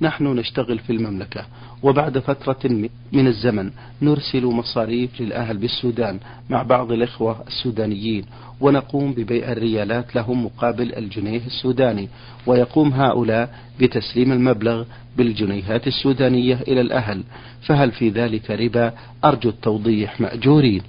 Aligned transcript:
نحن 0.00 0.26
نشتغل 0.26 0.78
في 0.78 0.92
المملكة. 0.92 1.46
وبعد 1.82 2.18
فترة 2.18 2.90
من 3.12 3.26
الزمن 3.26 3.70
نرسل 4.02 4.44
مصاريف 4.44 5.20
للأهل 5.20 5.56
بالسودان 5.56 6.18
مع 6.50 6.62
بعض 6.62 6.92
الإخوة 6.92 7.44
السودانيين 7.46 8.24
ونقوم 8.60 9.12
ببيع 9.12 9.52
الريالات 9.52 10.16
لهم 10.16 10.44
مقابل 10.44 10.94
الجنيه 10.94 11.46
السوداني. 11.46 12.08
ويقوم 12.46 12.92
هؤلاء 12.92 13.54
بتسليم 13.80 14.32
المبلغ 14.32 14.84
بالجنيهات 15.16 15.86
السودانية 15.86 16.60
إلى 16.68 16.80
الأهل. 16.80 17.22
فهل 17.62 17.90
في 17.90 18.08
ذلك 18.08 18.50
ربا؟ 18.50 18.92
أرجو 19.24 19.50
التوضيح. 19.50 20.20
مأجورين. 20.20 20.82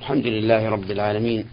الحمد 0.00 0.26
لله 0.26 0.68
رب 0.68 0.90
العالمين. 0.90 1.44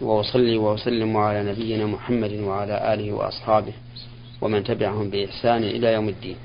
وأصلي 0.00 0.56
وأسلم 0.56 1.16
على 1.16 1.52
نبينا 1.52 1.86
محمد 1.86 2.32
وعلى 2.32 2.94
آله 2.94 3.12
وأصحابه. 3.12 3.72
ومن 4.42 4.64
تبعهم 4.64 5.10
بإحسان 5.10 5.62
إلى 5.62 5.92
يوم 5.92 6.08
الدين. 6.08 6.36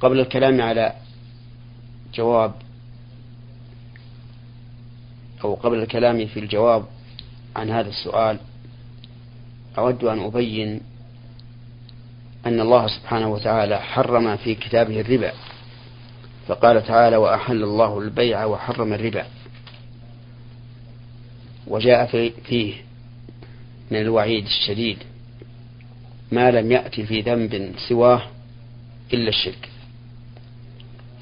قبل 0.00 0.20
الكلام 0.20 0.60
على 0.60 0.92
جواب 2.14 2.52
أو 5.44 5.54
قبل 5.54 5.78
الكلام 5.78 6.26
في 6.26 6.40
الجواب 6.40 6.84
عن 7.56 7.70
هذا 7.70 7.88
السؤال 7.88 8.38
أود 9.78 10.04
أن 10.04 10.20
أبين 10.20 10.80
أن 12.46 12.60
الله 12.60 12.86
سبحانه 12.86 13.28
وتعالى 13.28 13.80
حرم 13.80 14.36
في 14.36 14.54
كتابه 14.54 15.00
الربا 15.00 15.32
فقال 16.46 16.86
تعالى 16.86 17.16
وأحل 17.16 17.62
الله 17.62 17.98
البيع 17.98 18.44
وحرم 18.44 18.92
الربا. 18.92 19.24
وجاء 21.66 22.06
فيه 22.44 22.74
من 23.90 24.00
الوعيد 24.00 24.44
الشديد. 24.44 24.98
ما 26.32 26.50
لم 26.50 26.72
يأتي 26.72 27.06
في 27.06 27.20
ذنب 27.20 27.72
سواه 27.88 28.22
إلا 29.12 29.28
الشرك. 29.28 29.68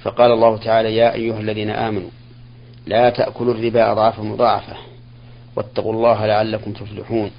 فقال 0.02 0.32
الله 0.32 0.56
تعالى 0.56 0.96
يا 0.96 1.14
أيها 1.14 1.40
الذين 1.40 1.70
آمنوا 1.70 2.10
لا 2.86 3.10
تأكلوا 3.10 3.55
الربا 3.55 3.92
أضعافا 3.92 4.22
مضاعفة 4.22 4.77
واتقوا 5.56 5.92
الله 5.92 6.27
لعلكم 6.27 6.72
تفلحون 6.72 7.30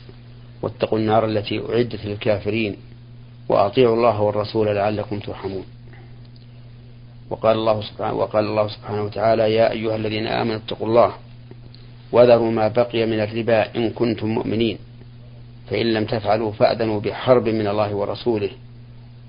واتقوا 0.62 1.00
النار 1.00 1.26
التي 1.26 1.60
أعدت 1.70 2.06
للكافرين 2.06 2.78
وأطيعوا 3.50 3.96
الله 3.96 4.22
والرسول 4.22 4.76
لعلكم 4.76 5.20
ترحمون. 5.20 5.66
وقال 7.30 7.58
الله 7.58 7.82
سبحانه 7.82 8.14
وقال 8.14 8.46
الله 8.46 8.68
سبحانه 8.68 9.04
وتعالى 9.04 9.54
يا 9.54 9.72
أيها 9.72 9.96
الذين 9.96 10.28
آمنوا 10.28 10.56
اتقوا 10.56 10.88
الله 10.88 11.14
وذروا 12.12 12.52
ما 12.52 12.68
بقي 12.68 13.06
من 13.06 13.20
الربا 13.20 13.76
إن 13.76 13.90
كنتم 13.90 14.28
مؤمنين. 14.28 14.78
فإن 15.74 15.94
لم 15.94 16.06
تفعلوا 16.06 16.52
فأذنوا 16.52 17.00
بحرب 17.00 17.50
من 17.50 17.68
الله 17.68 17.96
ورسوله. 17.96 18.50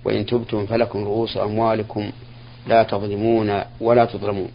وإن 0.04 0.26
تبتم 0.26 0.66
فلكم 0.66 1.04
رؤوس 1.04 1.36
أموالكم 1.36 2.10
لا 2.66 2.82
تظلمون 2.82 3.60
ولا 3.80 4.04
تظلمون. 4.04 4.48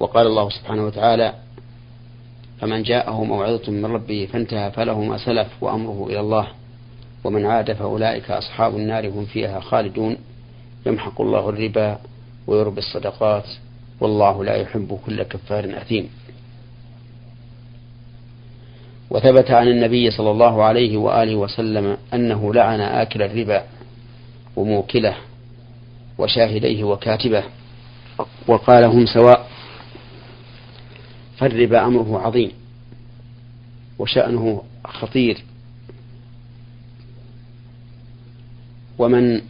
وقال 0.00 0.26
الله 0.26 0.50
سبحانه 0.50 0.86
وتعالى 0.86 1.34
فمن 2.60 2.82
جاءه 2.82 3.24
موعظة 3.24 3.72
من 3.72 3.84
ربه 3.84 4.28
فانتهى 4.32 4.70
فله 4.70 5.00
ما 5.00 5.18
سلف 5.18 5.48
وأمره 5.60 6.06
إلى 6.06 6.20
الله. 6.20 6.46
ومن 7.24 7.46
عاد 7.46 7.72
فأولئك 7.72 8.30
أصحاب 8.30 8.76
النار 8.76 9.08
هم 9.08 9.24
فيها 9.24 9.60
خالدون. 9.60 10.16
يمحق 10.86 11.20
الله 11.20 11.48
الربا 11.48 11.98
ويربي 12.46 12.78
الصدقات. 12.78 13.46
والله 14.00 14.44
لا 14.44 14.54
يحب 14.56 14.98
كل 15.06 15.22
كفار 15.22 15.64
أثيم. 15.76 16.10
وثبت 19.10 19.50
عن 19.50 19.68
النبي 19.68 20.10
صلى 20.10 20.30
الله 20.30 20.62
عليه 20.62 20.96
وآله 20.96 21.34
وسلم 21.34 21.96
أنه 22.14 22.54
لعن 22.54 22.80
آكل 22.80 23.22
الربا 23.22 23.64
وموكله 24.56 25.16
وشاهديه 26.18 26.84
وكاتبه 26.84 27.42
وقال 28.46 28.84
هم 28.84 29.06
سواء 29.06 29.50
فالربا 31.36 31.86
أمره 31.86 32.20
عظيم 32.20 32.52
وشأنه 33.98 34.62
خطير. 34.84 35.44
ومن 38.98 39.40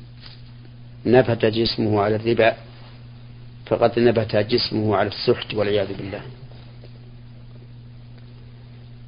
نبت 1.07 1.45
جسمه 1.45 2.01
على 2.01 2.17
الربا 2.17 2.57
فقد 3.67 3.99
نبت 3.99 4.37
جسمه 4.37 4.97
على 4.97 5.09
السحت 5.09 5.55
والعياذ 5.55 5.97
بالله. 5.97 6.23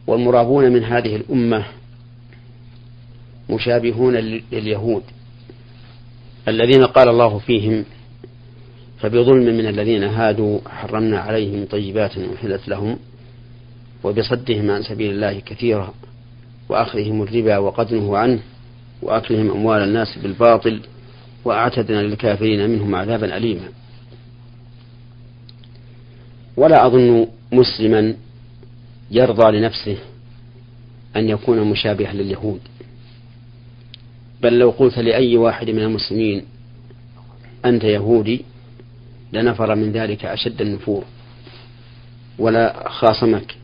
والمرابون 0.06 0.72
من 0.72 0.84
هذه 0.84 1.16
الأمة 1.16 1.64
مشابهون 3.50 4.14
لليهود 4.52 5.02
الذين 6.48 6.84
قال 6.84 7.08
الله 7.08 7.38
فيهم 7.38 7.84
فبظلم 9.00 9.56
من 9.56 9.66
الذين 9.66 10.04
هادوا 10.04 10.60
حرمنا 10.68 11.20
عليهم 11.20 11.66
طيبات 11.66 12.12
أحلت 12.18 12.68
لهم 12.68 12.98
وبصدهم 14.04 14.70
عن 14.70 14.82
سبيل 14.82 15.10
الله 15.10 15.40
كثيرا 15.40 15.94
وأخذهم 16.68 17.22
الربا 17.22 17.58
وقدنه 17.58 18.16
عنه 18.16 18.40
وأكلهم 19.02 19.50
أموال 19.50 19.82
الناس 19.82 20.18
بالباطل 20.22 20.80
وأعتدنا 21.44 22.02
للكافرين 22.02 22.70
منهم 22.70 22.94
عذابا 22.94 23.36
أليما. 23.36 23.68
ولا 26.56 26.86
أظن 26.86 27.26
مسلما 27.52 28.14
يرضى 29.12 29.58
لنفسه 29.58 29.98
أن 31.16 31.28
يكون 31.28 31.70
مشابها 31.70 32.12
لليهود. 32.12 32.60
بل 34.42 34.58
لو 34.58 34.70
قلت 34.70 34.98
لأي 34.98 35.36
واحد 35.36 35.70
من 35.70 35.82
المسلمين 35.82 36.44
أنت 37.64 37.84
يهودي 37.84 38.44
لنفر 39.32 39.74
من 39.74 39.92
ذلك 39.92 40.24
أشد 40.24 40.60
النفور 40.60 41.04
ولا 42.38 42.88
خاصمك 42.88 43.56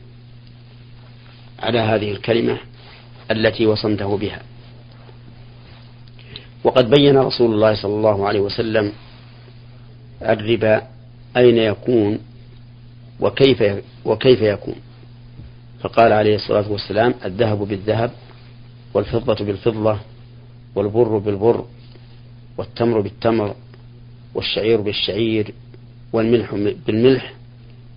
على 1.59 1.79
هذه 1.79 2.11
الكلمة 2.11 2.57
التي 3.31 3.65
وصمته 3.65 4.17
بها. 4.17 4.41
وقد 6.63 6.89
بين 6.89 7.17
رسول 7.17 7.53
الله 7.53 7.75
صلى 7.75 7.93
الله 7.93 8.27
عليه 8.27 8.39
وسلم 8.39 8.91
الربا 10.21 10.87
أين 11.37 11.57
يكون 11.57 12.19
وكيف 13.19 13.63
وكيف 14.05 14.41
يكون. 14.41 14.75
فقال 15.81 16.13
عليه 16.13 16.35
الصلاة 16.35 16.71
والسلام 16.71 17.13
الذهب 17.25 17.57
بالذهب 17.57 18.11
والفضة 18.93 19.45
بالفضة 19.45 19.99
والبر 20.75 21.17
بالبر 21.17 21.65
والتمر 22.57 23.01
بالتمر 23.01 23.55
والشعير 24.33 24.81
بالشعير 24.81 25.53
والملح 26.13 26.55
بالملح 26.87 27.33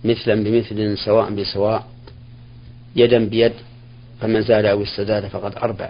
مثلا 0.03 0.43
بمثل 0.43 0.97
سواء 0.97 1.29
بسواء 1.29 1.87
يدا 2.95 3.25
بيد 3.25 3.53
فمن 4.21 4.41
زاد 4.41 4.65
أو 4.65 4.83
استزاد 4.83 5.27
فقد 5.27 5.55
أربع 5.55 5.89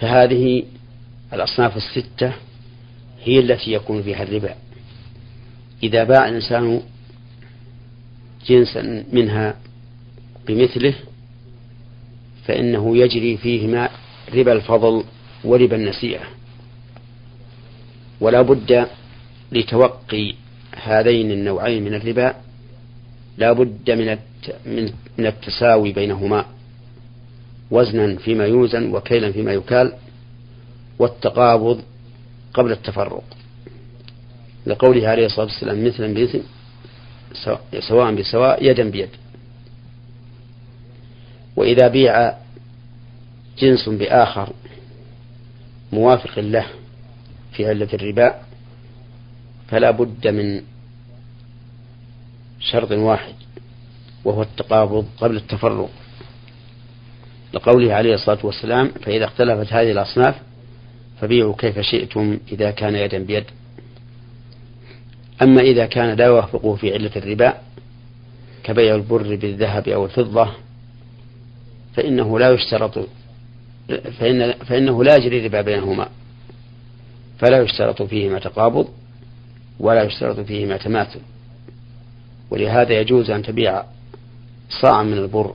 فهذه 0.00 0.62
الأصناف 1.32 1.76
الستة 1.76 2.32
هي 3.22 3.38
التي 3.38 3.72
يكون 3.72 4.02
فيها 4.02 4.22
الربا 4.22 4.54
إذا 5.82 6.04
باع 6.04 6.28
الإنسان 6.28 6.82
جنسا 8.46 9.04
منها 9.12 9.54
بمثله 10.46 10.94
فإنه 12.44 12.96
يجري 12.96 13.36
فيهما 13.36 13.88
ربا 14.34 14.52
الفضل 14.52 15.04
وربا 15.44 15.76
النسيئة 15.76 16.22
ولا 18.20 18.42
بد 18.42 18.86
لتوقي 19.52 20.34
هذين 20.82 21.30
النوعين 21.30 21.84
من 21.84 21.94
الربا 21.94 22.34
لا 23.38 23.52
بد 23.52 23.90
من 23.90 24.18
من 25.18 25.26
التساوي 25.26 25.92
بينهما 25.92 26.44
وزنا 27.70 28.16
فيما 28.16 28.46
يوزن 28.46 28.94
وكيلا 28.94 29.32
فيما 29.32 29.52
يكال 29.52 29.92
والتقابض 30.98 31.80
قبل 32.54 32.72
التفرق. 32.72 33.24
لقوله 34.66 35.08
عليه 35.08 35.26
الصلاة 35.26 35.46
والسلام 35.46 35.84
مثلا 35.86 36.14
بإثم 36.14 36.38
سواء 37.88 38.14
بسواء 38.14 38.64
يدا 38.64 38.90
بيد. 38.90 39.08
وإذا 41.56 41.88
بيع 41.88 42.32
جنس 43.58 43.88
بآخر 43.88 44.52
موافق 45.92 46.38
له 46.38 46.66
في 47.52 47.68
علة 47.68 47.88
الربا 47.94 48.34
فلا 49.68 49.90
بد 49.90 50.28
من 50.28 50.62
شرط 52.60 52.92
واحد 52.92 53.34
وهو 54.24 54.42
التقابض 54.42 55.06
قبل 55.18 55.36
التفرق 55.36 55.90
لقوله 57.52 57.94
عليه 57.94 58.14
الصلاة 58.14 58.38
والسلام 58.42 58.88
فإذا 58.88 59.24
اختلفت 59.24 59.72
هذه 59.72 59.92
الأصناف 59.92 60.34
فبيعوا 61.20 61.54
كيف 61.58 61.78
شئتم 61.78 62.38
إذا 62.52 62.70
كان 62.70 62.94
يدا 62.94 63.18
بيد. 63.18 63.44
أما 65.42 65.60
إذا 65.60 65.86
كان 65.86 66.16
لا 66.16 66.24
يوافقه 66.24 66.74
في 66.74 66.92
علة 66.94 67.10
الربا 67.16 67.54
كبيع 68.64 68.94
البر 68.94 69.36
بالذهب 69.36 69.88
أو 69.88 70.04
الفضة 70.04 70.48
فإنه 71.96 72.38
لا 72.38 72.50
يشترط 72.50 73.08
فإن 74.18 74.52
فإنه 74.52 75.04
لا 75.04 75.16
يجري 75.16 75.46
ربا 75.46 75.60
بينهما. 75.60 76.08
فلا 77.38 77.62
يشترط 77.62 78.02
فيهما 78.02 78.38
تقابض 78.38 78.88
ولا 79.80 80.02
يشترط 80.02 80.40
فيهما 80.40 80.76
تماثل. 80.76 81.20
ولهذا 82.50 83.00
يجوز 83.00 83.30
أن 83.30 83.42
تبيع 83.42 83.82
صاعا 84.82 85.02
من 85.02 85.18
البر 85.18 85.54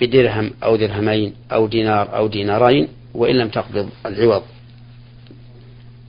بدرهم 0.00 0.50
أو 0.62 0.76
درهمين 0.76 1.34
أو 1.52 1.66
دينار 1.66 2.16
أو 2.16 2.26
دينارين 2.26 2.88
وإن 3.14 3.36
لم 3.36 3.48
تقبض 3.48 3.88
العوض. 4.06 4.42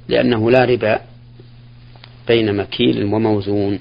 لأنه 0.07 0.51
لا 0.51 0.65
ربا 0.65 1.00
بين 2.27 2.56
مكيل 2.56 3.03
وموزون. 3.03 3.79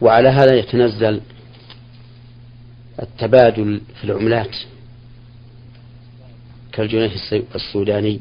وعلى 0.00 0.28
هذا 0.28 0.54
يتنزل 0.54 1.20
التبادل 3.02 3.80
في 3.94 4.04
العملات 4.04 4.56
كالجنيه 6.72 7.10
السوداني 7.54 8.20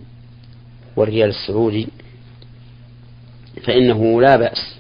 والريال 0.95 1.29
السعودي 1.29 1.88
فإنه 3.63 4.21
لا 4.21 4.35
بأس 4.35 4.75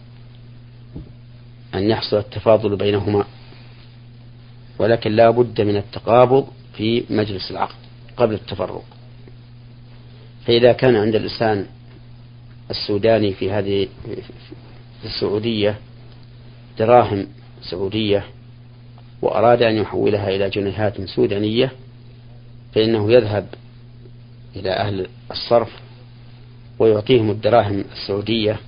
أن 1.75 1.89
يحصل 1.89 2.17
التفاضل 2.17 2.75
بينهما 2.75 3.25
ولكن 4.79 5.11
لا 5.11 5.29
بد 5.29 5.61
من 5.61 5.75
التقابض 5.75 6.47
في 6.73 7.03
مجلس 7.09 7.51
العقد 7.51 7.75
قبل 8.17 8.33
التفرق. 8.33 8.83
فإذا 10.45 10.73
كان 10.73 10.95
عند 10.95 11.15
الإنسان 11.15 11.65
السوداني 12.69 13.33
في 13.33 13.51
هذه 13.51 13.87
في 15.01 15.05
السعودية 15.05 15.79
دراهم 16.79 17.27
سعودية 17.61 18.25
وأراد 19.21 19.61
أن 19.61 19.77
يحولها 19.77 20.29
إلى 20.29 20.49
جنيهات 20.49 21.01
سودانية 21.01 21.71
فإنه 22.75 23.11
يذهب 23.11 23.47
إلى 24.55 24.69
أهل 24.69 25.07
الصرف 25.31 25.69
ويعطيهم 26.79 27.31
الدراهم 27.31 27.83
السعودية 27.91 28.59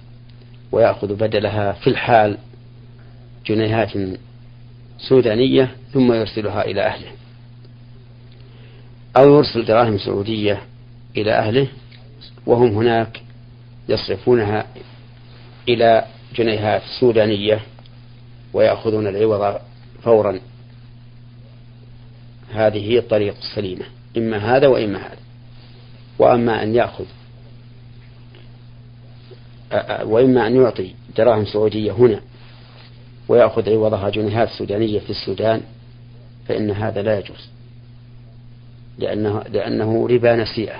ويأخذ 0.71 1.15
بدلها 1.15 1.71
في 1.71 1.87
الحال 1.89 2.37
جنيهات 3.45 3.89
سودانية 4.97 5.75
ثم 5.93 6.13
يرسلها 6.13 6.65
إلى 6.65 6.81
أهله. 6.81 7.11
أو 9.17 9.35
يرسل 9.35 9.65
دراهم 9.65 9.97
سعودية 9.97 10.61
إلى 11.17 11.31
أهله 11.33 11.67
وهم 12.45 12.67
هناك 12.75 13.21
يصرفونها 13.89 14.65
إلى 15.69 16.05
جنيهات 16.35 16.81
سودانية 16.99 17.59
ويأخذون 18.53 19.07
العوض 19.07 19.59
فورا. 20.03 20.39
هذه 22.51 22.91
هي 22.91 22.99
الطريقة 22.99 23.37
السليمة 23.37 23.85
إما 24.17 24.37
هذا 24.37 24.67
وإما 24.67 24.99
هذا. 24.99 25.19
وأما 26.19 26.63
أن 26.63 26.75
يأخذ 26.75 27.05
وإما 30.03 30.47
أن 30.47 30.55
يعطي 30.55 30.93
دراهم 31.17 31.45
سعودية 31.45 31.91
هنا 31.91 32.21
ويأخذ 33.27 33.69
عوضها 33.69 34.09
جنيهات 34.09 34.49
سودانية 34.49 34.99
في 34.99 35.09
السودان 35.09 35.61
فإن 36.47 36.71
هذا 36.71 37.01
لا 37.01 37.19
يجوز. 37.19 37.49
لأنه, 38.97 39.43
لأنه 39.43 40.07
ربا 40.07 40.35
نسيئة. 40.35 40.79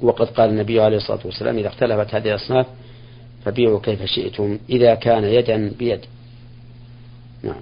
وقد 0.00 0.26
قال 0.26 0.50
النبي 0.50 0.80
عليه 0.80 0.96
الصلاة 0.96 1.20
والسلام 1.24 1.58
إذا 1.58 1.68
اختلفت 1.68 2.14
هذه 2.14 2.28
الأصناف 2.28 2.66
فبيعوا 3.44 3.80
كيف 3.80 4.04
شئتم 4.04 4.58
إذا 4.70 4.94
كان 4.94 5.24
يدا 5.24 5.72
بيد. 5.78 6.00
نعم. 7.42 7.60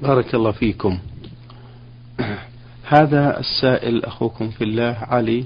بارك 0.00 0.34
الله 0.34 0.50
فيكم. 0.50 0.98
هذا 2.88 3.40
السائل 3.40 4.04
أخوكم 4.04 4.50
في 4.50 4.64
الله 4.64 4.96
علي 5.00 5.44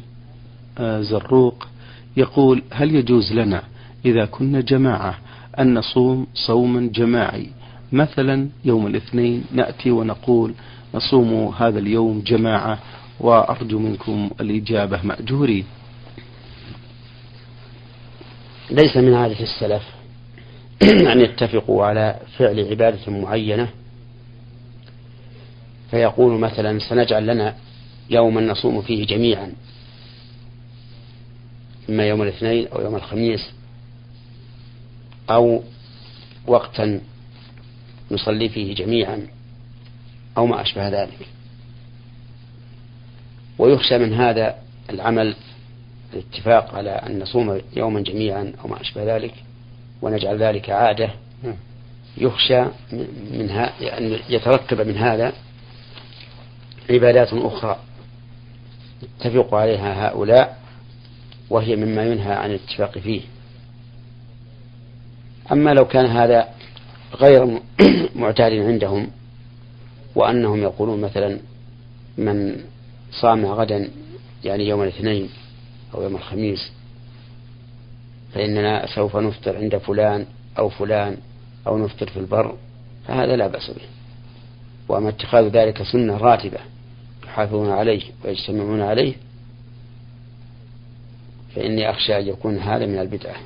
آه، 0.79 1.01
زروق 1.01 1.69
يقول 2.17 2.63
هل 2.71 2.95
يجوز 2.95 3.33
لنا 3.33 3.63
إذا 4.05 4.25
كنا 4.25 4.61
جماعة 4.61 5.19
أن 5.59 5.75
نصوم 5.75 6.27
صوما 6.35 6.91
جماعي؟ 6.95 7.49
مثلا 7.93 8.49
يوم 8.65 8.87
الاثنين 8.87 9.45
نأتي 9.53 9.91
ونقول 9.91 10.55
نصوم 10.95 11.55
هذا 11.59 11.79
اليوم 11.79 12.23
جماعة 12.27 12.79
وأرجو 13.21 13.79
منكم 13.79 14.31
الإجابة 14.41 15.01
مأجورين. 15.03 15.65
ليس 18.71 18.97
من 18.97 19.15
عادة 19.15 19.41
السلف 19.41 19.83
أن 21.13 21.21
يتفقوا 21.21 21.85
على 21.85 22.21
فعل 22.39 22.61
عبادة 22.61 23.13
معينة. 23.13 23.69
فيقول 25.91 26.41
مثلا 26.41 26.79
سنجعل 26.79 27.27
لنا 27.27 27.55
يوما 28.11 28.41
نصوم 28.41 28.83
فيه 28.83 29.07
جميعا 29.07 29.53
إما 31.89 32.09
يوم 32.09 32.23
الاثنين 32.23 32.67
أو 32.67 32.81
يوم 32.81 32.97
الخميس 32.97 33.51
أو 35.31 35.63
وقتا 36.47 37.01
نصلي 38.11 38.49
فيه 38.49 38.75
جميعا 38.75 39.27
أو 40.37 40.47
ما 40.47 40.63
أشبه 40.63 40.89
ذلك. 40.89 41.29
ويخشى 43.59 43.99
من 43.99 44.15
هذا 44.15 44.55
العمل 44.91 45.37
الاتفاق 46.15 46.75
على 46.75 46.91
أن 46.91 47.19
نصوم 47.19 47.61
يوما 47.77 48.01
جميعا 48.01 48.53
أو 48.65 48.69
ما 48.69 48.81
أشبه 48.81 49.17
ذلك 49.17 49.35
ونجعل 50.03 50.43
ذلك 50.43 50.71
عادة 50.71 51.11
يخشى 52.17 52.65
منها 53.33 53.99
أن 53.99 54.19
يترتب 54.29 54.81
من 54.81 54.97
هذا 54.97 55.33
عبادات 56.91 57.33
أخرى 57.33 57.79
يتفق 59.03 59.55
عليها 59.55 60.09
هؤلاء 60.09 60.59
وهي 61.51 61.77
مما 61.77 62.05
ينهى 62.05 62.33
عن 62.33 62.51
الاتفاق 62.51 62.99
فيه. 62.99 63.21
أما 65.53 65.75
لو 65.75 65.85
كان 65.85 66.07
هذا 66.07 66.49
غير 67.15 67.61
معتاد 68.15 68.53
عندهم 68.53 69.11
وأنهم 70.15 70.63
يقولون 70.63 71.01
مثلا 71.01 71.39
من 72.19 72.57
صام 73.11 73.47
غدا 73.47 73.91
يعني 74.45 74.69
يوم 74.69 74.83
الاثنين 74.83 75.29
أو 75.95 76.03
يوم 76.03 76.17
الخميس. 76.17 76.73
فإننا 78.35 78.87
سوف 78.95 79.17
نفطر 79.17 79.57
عند 79.57 79.77
فلان 79.77 80.27
أو 80.59 80.69
فلان 80.69 81.17
أو 81.67 81.79
نفطر 81.79 82.11
في 82.11 82.17
البر 82.17 82.55
فهذا 83.07 83.37
لا 83.37 83.47
بأس 83.47 83.71
به. 83.71 83.83
وأما 84.89 85.09
اتخاذ 85.09 85.49
ذلك 85.49 85.83
سنة 85.83 86.17
راتبة 86.17 86.59
يحافظون 87.25 87.71
عليه 87.71 88.03
ويجتمعون 88.25 88.81
عليه 88.81 89.15
فإني 91.55 91.91
أخشى 91.91 92.19
أن 92.19 92.29
يكون 92.29 92.59
هذا 92.59 92.87
من 92.87 92.99
البدعة. 92.99 93.37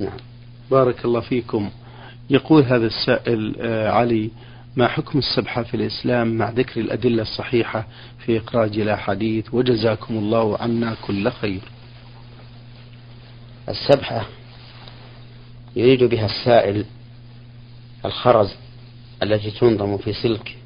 نعم. 0.00 0.18
بارك 0.70 1.04
الله 1.04 1.20
فيكم. 1.20 1.70
يقول 2.30 2.62
هذا 2.62 2.86
السائل 2.86 3.56
آه، 3.60 3.90
علي 3.90 4.30
ما 4.76 4.88
حكم 4.88 5.18
السبحة 5.18 5.62
في 5.62 5.74
الإسلام 5.74 6.38
مع 6.38 6.50
ذكر 6.50 6.80
الأدلة 6.80 7.22
الصحيحة 7.22 7.86
في 8.18 8.38
إخراج 8.38 8.78
الأحاديث؟ 8.78 9.54
وجزاكم 9.54 10.18
الله 10.18 10.58
عنا 10.58 10.96
كل 11.06 11.30
خير. 11.30 11.60
السبحة 13.68 14.26
يريد 15.76 16.04
بها 16.04 16.26
السائل 16.26 16.84
الخرز 18.04 18.54
التي 19.22 19.50
تنظم 19.50 19.98
في 19.98 20.12
سلك 20.12 20.56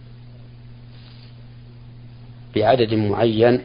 بعدد 2.57 2.95
معين 2.95 3.61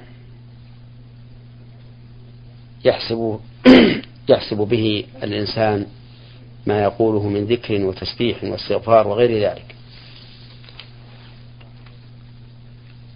يحسب 2.85 3.39
يحسب 4.29 4.57
به 4.57 5.05
الإنسان 5.23 5.85
ما 6.67 6.83
يقوله 6.83 7.29
من 7.29 7.45
ذكر 7.45 7.85
وتسبيح 7.85 8.43
واستغفار 8.43 9.07
وغير 9.07 9.49
ذلك. 9.49 9.74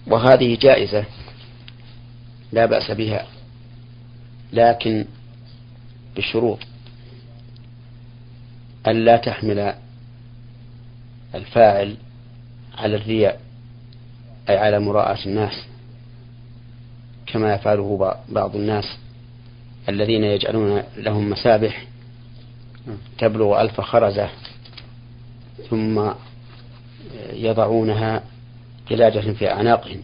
وهذه 0.09 0.57
جائزة 0.61 1.05
لا 2.51 2.65
بأس 2.65 2.91
بها 2.91 3.27
لكن 4.53 5.05
بشروط 6.17 6.59
ألا 8.87 9.17
تحمل 9.17 9.73
الفاعل 11.35 11.95
على 12.77 12.95
الرياء 12.95 13.41
أي 14.49 14.57
على 14.57 14.79
مراءة 14.79 15.25
الناس 15.25 15.65
كما 17.27 17.53
يفعله 17.53 18.15
بعض 18.29 18.55
الناس 18.55 18.97
الذين 19.89 20.23
يجعلون 20.23 20.83
لهم 20.97 21.29
مسابح 21.29 21.85
تبلغ 23.17 23.61
ألف 23.61 23.81
خرزة 23.81 24.29
ثم 25.69 26.09
يضعونها 27.33 28.23
قلادة 28.89 29.33
في 29.33 29.51
أعناقهم 29.51 30.01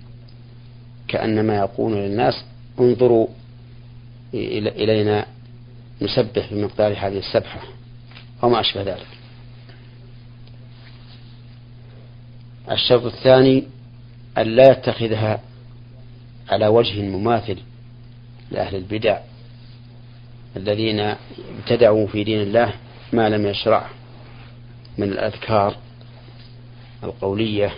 كأنما 1.08 1.56
يقول 1.58 1.94
للناس 1.94 2.44
انظروا 2.80 3.28
إلينا 4.34 5.26
نسبح 6.02 6.54
بمقدار 6.54 6.92
هذه 6.92 7.18
السبحة 7.18 7.62
أو 8.44 8.50
ما 8.50 8.60
أشبه 8.60 8.82
ذلك. 8.82 9.08
الشرط 12.72 13.06
الثاني 13.06 13.64
أن 14.38 14.48
لا 14.48 14.72
يتخذها 14.72 15.42
على 16.50 16.68
وجه 16.68 17.02
مماثل 17.02 17.58
لأهل 18.52 18.76
البدع 18.76 19.20
الذين 20.58 21.16
ابتدعوا 21.60 22.08
في 22.08 22.24
دين 22.24 22.42
الله 22.42 22.74
ما 23.14 23.30
لم 23.30 23.46
يشرعه 23.46 23.90
من 24.98 25.10
الأذكار 25.10 25.76
القولية 27.04 27.74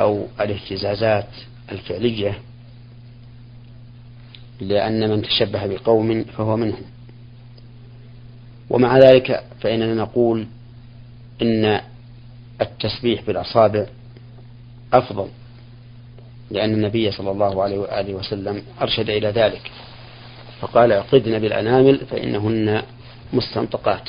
أو 0.00 0.26
الاهتزازات 0.40 1.28
الفعلية 1.72 2.38
لأن 4.60 5.10
من 5.10 5.22
تشبه 5.22 5.66
بقوم 5.66 6.24
فهو 6.24 6.56
منهم. 6.56 6.82
ومع 8.70 8.98
ذلك 8.98 9.44
فإننا 9.60 9.94
نقول 9.94 10.46
إن 11.42 11.80
التسبيح 12.60 13.22
بالأصابع 13.22 13.86
أفضل 14.92 15.28
لأن 16.50 16.74
النبي 16.74 17.10
صلى 17.10 17.30
الله 17.30 17.62
عليه 17.62 17.78
وآله 17.78 18.14
وسلم 18.14 18.62
أرشد 18.82 19.10
إلى 19.10 19.28
ذلك 19.28 19.70
فقال 20.60 20.92
اعقدن 20.92 21.38
بالأنامل 21.38 21.98
فإنهن 22.10 22.82
مستنطقات 23.32 24.08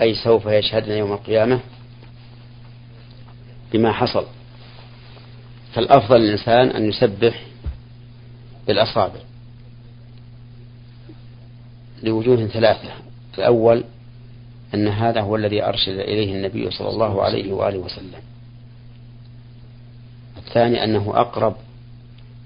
أي 0.00 0.14
سوف 0.14 0.46
يشهدن 0.46 0.92
يوم 0.92 1.12
القيامة 1.12 1.60
بما 3.72 3.92
حصل. 3.92 4.26
فالأفضل 5.74 6.20
للإنسان 6.20 6.68
أن 6.68 6.88
يسبح 6.88 7.46
بالأصابع 8.66 9.20
لوجوه 12.02 12.46
ثلاثة. 12.46 12.88
الأول 13.38 13.84
أن 14.74 14.88
هذا 14.88 15.20
هو 15.20 15.36
الذي 15.36 15.64
أرشد 15.64 15.98
إليه 15.98 16.34
النبي 16.34 16.70
صلى 16.70 16.88
الله 16.88 17.22
عليه 17.22 17.52
وآله 17.52 17.78
وسلم. 17.78 18.20
الثاني 20.36 20.84
أنه 20.84 21.12
أقرب 21.14 21.56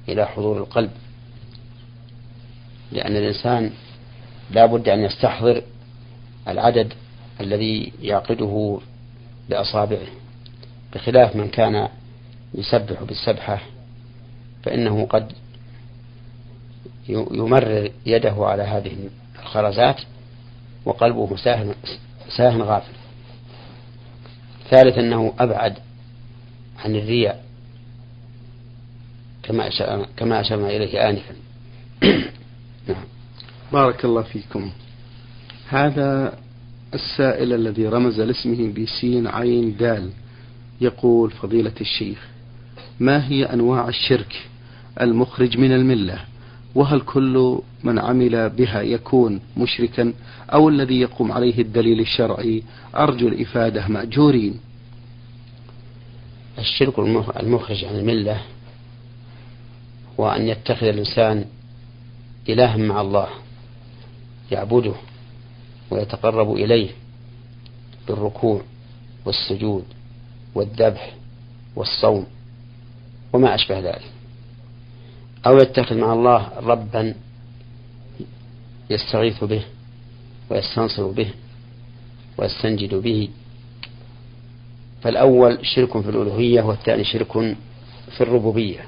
إلى 0.09 0.26
حضور 0.26 0.59
القلب. 0.59 0.90
لأن 2.92 3.16
الإنسان 3.16 3.71
لا 4.50 4.66
بد 4.66 4.88
أن 4.88 5.00
يستحضر 5.00 5.62
العدد 6.49 6.92
الذي 7.40 7.92
يعقده 8.02 8.78
بأصابعه. 9.49 10.06
بخلاف 10.95 11.37
من 11.37 11.49
كان 11.49 11.88
يسبح 12.55 13.02
بالسبحة 13.02 13.61
فإنه 14.62 15.07
قد 15.07 15.33
يمرر 17.09 17.90
يده 18.07 18.35
على 18.38 18.62
هذه 18.62 18.97
الخرزات 19.43 20.00
وقلبه 20.85 21.37
ساهن 21.37 21.75
ساهن 22.37 22.62
غافل. 22.62 22.93
ثالث 24.71 24.99
أنه 24.99 25.35
أبعد 25.38 25.78
عن 26.85 26.97
الرياء 26.97 27.45
كما 29.43 29.71
كما 30.16 30.40
أشرنا 30.40 30.71
إليه 30.71 31.09
آنفا. 31.09 31.35
نعم. 32.88 33.05
بارك 33.73 34.05
الله 34.05 34.23
فيكم. 34.23 34.71
هذا 35.69 36.38
السائل 36.95 37.52
الذي 37.52 37.87
رمز 37.87 38.21
لاسمه 38.21 38.73
بسين 38.73 39.26
عين 39.26 39.76
دال. 39.76 40.11
يقول 40.80 41.30
فضيلة 41.30 41.73
الشيخ 41.80 42.28
ما 43.00 43.28
هي 43.28 43.45
أنواع 43.45 43.88
الشرك 43.88 44.49
المخرج 45.00 45.59
من 45.59 45.73
الملة؟ 45.73 46.18
وهل 46.75 47.00
كل 47.00 47.59
من 47.85 47.99
عمل 47.99 48.50
بها 48.50 48.83
يكون 48.83 49.40
مشركا؟ 49.56 50.12
أو 50.50 50.68
الذي 50.68 51.00
يقوم 51.00 51.33
عليه 51.33 51.59
الدليل 51.59 52.00
الشرعي 52.00 52.62
أرجو 52.97 53.28
الإفادة 53.28 53.88
مأجورين. 53.88 54.61
الشرك 56.59 56.99
المخرج 57.40 57.85
عن 57.85 57.97
الملة 57.97 58.40
هو 60.21 60.28
أن 60.28 60.49
يتخذ 60.49 60.87
الإنسان 60.87 61.45
إلها 62.49 62.76
مع 62.76 63.00
الله 63.00 63.28
يعبده 64.52 64.95
ويتقرب 65.90 66.52
إليه 66.52 66.90
بالركوع 68.09 68.62
والسجود. 69.25 69.85
والذبح 70.57 71.13
والصوم 71.77 72.27
وما 73.33 73.55
أشبه 73.55 73.79
ذلك. 73.79 74.11
أو 75.47 75.59
يتخذ 75.59 75.97
مع 75.97 76.13
الله 76.13 76.53
ربا 76.57 77.15
يستغيث 78.91 79.45
به 79.45 79.65
ويستنصر 80.51 81.07
به 81.07 81.31
ويستنجد 82.39 82.95
به. 82.95 83.29
فالأول 85.03 85.67
شرك 85.67 86.01
في 86.01 86.09
الألوهية 86.09 86.63
والثاني 86.63 87.05
شرك 87.05 87.33
في 88.11 88.21
الربوبية. 88.21 88.85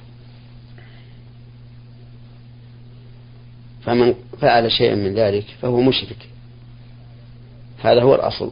فمن 3.82 4.14
فعل 4.40 4.72
شيئا 4.72 4.94
من 4.94 5.14
ذلك 5.14 5.44
فهو 5.62 5.80
مشرك. 5.80 6.28
هذا 7.78 8.02
هو 8.02 8.14
الأصل. 8.14 8.50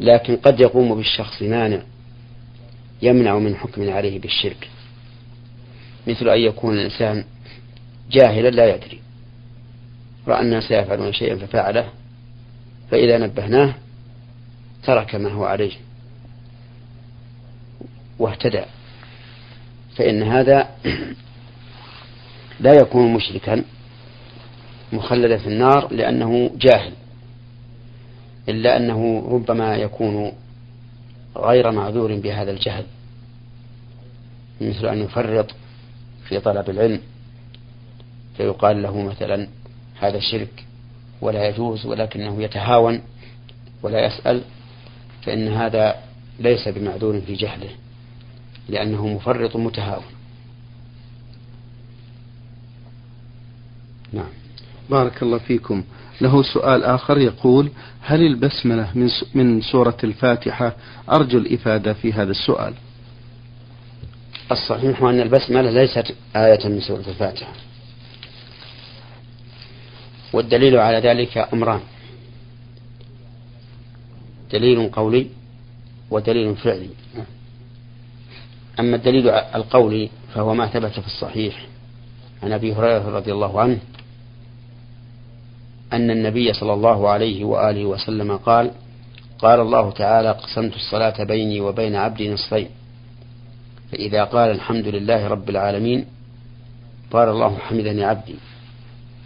لكن 0.00 0.36
قد 0.36 0.60
يقوم 0.60 0.94
بالشخص 0.94 1.42
مانع 1.42 1.82
يمنع 3.04 3.38
من 3.38 3.56
حكم 3.56 3.90
عليه 3.90 4.20
بالشرك. 4.20 4.68
مثل 6.06 6.28
أن 6.28 6.40
يكون 6.40 6.74
الإنسان 6.74 7.24
جاهلا 8.10 8.48
لا 8.50 8.74
يدري. 8.74 9.00
رأى 10.28 10.42
الناس 10.42 10.70
يفعلون 10.70 11.12
شيئا 11.12 11.36
ففعله 11.36 11.88
فإذا 12.90 13.18
نبهناه 13.18 13.74
ترك 14.82 15.14
ما 15.14 15.32
هو 15.32 15.44
عليه 15.44 15.72
واهتدى. 18.18 18.64
فإن 19.96 20.22
هذا 20.22 20.68
لا 22.60 22.72
يكون 22.72 23.12
مشركا 23.14 23.64
مخلدا 24.92 25.38
في 25.38 25.46
النار 25.46 25.92
لأنه 25.92 26.50
جاهل 26.56 26.92
إلا 28.48 28.76
أنه 28.76 29.28
ربما 29.30 29.76
يكون 29.76 30.32
غير 31.36 31.70
معذور 31.70 32.14
بهذا 32.14 32.50
الجهل. 32.50 32.84
مثل 34.60 34.86
أن 34.86 34.98
يفرط 34.98 35.50
في 36.28 36.40
طلب 36.40 36.70
العلم 36.70 37.00
فيقال 38.36 38.82
له 38.82 39.02
مثلا 39.02 39.48
هذا 40.00 40.18
شرك 40.18 40.64
ولا 41.20 41.48
يجوز 41.48 41.86
ولكنه 41.86 42.42
يتهاون 42.42 43.00
ولا 43.82 44.06
يسأل 44.06 44.42
فإن 45.22 45.48
هذا 45.48 45.94
ليس 46.40 46.68
بمعذور 46.68 47.20
في 47.20 47.34
جهله 47.34 47.70
لأنه 48.68 49.06
مفرط 49.06 49.56
متهاون. 49.56 50.04
نعم. 54.12 54.28
بارك 54.90 55.22
الله 55.22 55.38
فيكم. 55.38 55.84
له 56.20 56.42
سؤال 56.42 56.84
آخر 56.84 57.18
يقول 57.18 57.70
هل 58.00 58.26
البسملة 58.26 59.08
من 59.34 59.60
سورة 59.60 59.96
الفاتحة 60.04 60.76
أرجو 61.10 61.38
الإفادة 61.38 61.92
في 61.92 62.12
هذا 62.12 62.30
السؤال؟ 62.30 62.74
الصحيح 64.52 65.02
أن 65.02 65.20
البسملة 65.20 65.70
ليست 65.70 66.14
آية 66.36 66.68
من 66.68 66.80
سورة 66.80 67.04
الفاتحة. 67.08 67.52
والدليل 70.32 70.76
على 70.76 70.98
ذلك 70.98 71.48
أمران. 71.52 71.80
دليل 74.52 74.88
قولي 74.88 75.26
ودليل 76.10 76.56
فعلي. 76.56 76.88
أما 78.80 78.96
الدليل 78.96 79.28
القولي 79.28 80.10
فهو 80.34 80.54
ما 80.54 80.66
ثبت 80.66 81.00
في 81.00 81.06
الصحيح 81.06 81.66
عن 82.42 82.52
أبي 82.52 82.72
هريرة 82.72 83.08
رضي 83.08 83.32
الله 83.32 83.60
عنه 83.60 83.78
أن 85.92 86.10
النبي 86.10 86.52
صلى 86.52 86.72
الله 86.72 87.08
عليه 87.08 87.44
وآله 87.44 87.84
وسلم 87.84 88.36
قال 88.36 88.70
قال 89.38 89.60
الله 89.60 89.90
تعالى 89.90 90.30
قسمت 90.30 90.74
الصلاة 90.74 91.24
بيني 91.24 91.60
وبين 91.60 91.96
عبدي 91.96 92.30
نصفين 92.30 92.68
فإذا 93.92 94.24
قال 94.24 94.50
الحمد 94.50 94.88
لله 94.88 95.28
رب 95.28 95.50
العالمين 95.50 96.04
قال 97.10 97.28
الله 97.28 97.58
حمدني 97.58 98.04
عبدي. 98.04 98.34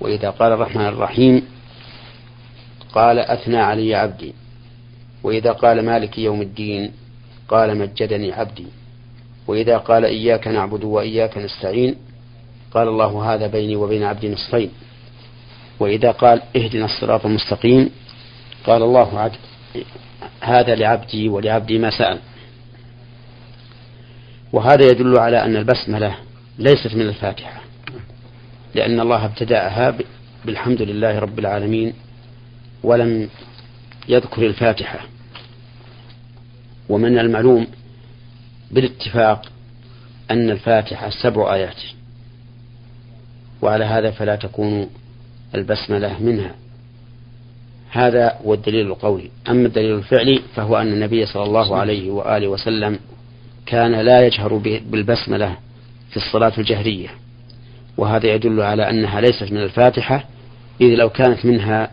وإذا 0.00 0.30
قال 0.30 0.52
الرحمن 0.52 0.86
الرحيم 0.86 1.42
قال 2.92 3.18
أثنى 3.18 3.56
علي 3.56 3.94
عبدي. 3.94 4.34
وإذا 5.22 5.52
قال 5.52 5.84
مالك 5.84 6.18
يوم 6.18 6.42
الدين 6.42 6.92
قال 7.48 7.78
مجدني 7.78 8.32
عبدي. 8.32 8.66
وإذا 9.46 9.78
قال 9.78 10.04
إياك 10.04 10.48
نعبد 10.48 10.84
وإياك 10.84 11.38
نستعين 11.38 11.96
قال 12.74 12.88
الله 12.88 13.34
هذا 13.34 13.46
بيني 13.46 13.76
وبين 13.76 14.02
عبدي 14.02 14.28
نصفين. 14.28 14.70
وإذا 15.80 16.10
قال 16.10 16.42
اهدنا 16.56 16.84
الصراط 16.84 17.26
المستقيم 17.26 17.90
قال 18.66 18.82
الله 18.82 19.18
عد 19.20 19.32
هذا 20.40 20.74
لعبدي 20.74 21.28
ولعبدي 21.28 21.78
ما 21.78 21.90
سأل. 21.90 22.18
وهذا 24.52 24.84
يدل 24.90 25.18
على 25.18 25.44
أن 25.44 25.56
البسملة 25.56 26.16
ليست 26.58 26.94
من 26.94 27.00
الفاتحة 27.08 27.60
لأن 28.74 29.00
الله 29.00 29.24
ابتدأها 29.24 29.94
بالحمد 30.44 30.82
لله 30.82 31.18
رب 31.18 31.38
العالمين 31.38 31.92
ولم 32.82 33.28
يذكر 34.08 34.46
الفاتحة. 34.46 34.98
ومن 36.88 37.18
المعلوم 37.18 37.66
بالاتفاق 38.70 39.46
أن 40.30 40.50
الفاتحة 40.50 41.10
سبع 41.10 41.54
آيات 41.54 41.82
وعلى 43.62 43.84
هذا 43.84 44.10
فلا 44.10 44.36
تكون 44.36 44.90
البسملة 45.54 46.22
منها. 46.22 46.54
هذا 47.90 48.38
هو 48.44 48.54
الدليل 48.54 48.86
القولي 48.86 49.30
أما 49.48 49.66
الدليل 49.66 49.94
الفعلي 49.94 50.42
فهو 50.54 50.76
أن 50.76 50.92
النبي 50.92 51.26
صلى 51.26 51.42
الله 51.42 51.76
عليه 51.76 52.10
وآله 52.10 52.48
وسلم 52.48 52.98
كان 53.68 53.92
لا 53.92 54.26
يجهر 54.26 54.56
بالبسملة 54.90 55.56
في 56.10 56.16
الصلاة 56.16 56.52
الجهرية. 56.58 57.08
وهذا 57.96 58.34
يدل 58.34 58.60
على 58.60 58.90
أنها 58.90 59.20
ليست 59.20 59.52
من 59.52 59.62
الفاتحة 59.62 60.25
إذ 60.80 60.87
لو 60.87 61.08
كانت 61.08 61.46
منها 61.46 61.90